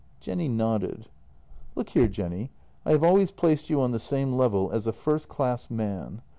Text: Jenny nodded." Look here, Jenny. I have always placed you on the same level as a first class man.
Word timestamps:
Jenny 0.19 0.47
nodded." 0.47 1.09
Look 1.75 1.89
here, 1.89 2.07
Jenny. 2.07 2.49
I 2.87 2.89
have 2.89 3.03
always 3.03 3.29
placed 3.29 3.69
you 3.69 3.79
on 3.79 3.91
the 3.91 3.99
same 3.99 4.33
level 4.33 4.71
as 4.71 4.87
a 4.87 4.93
first 4.93 5.29
class 5.29 5.69
man. 5.69 6.23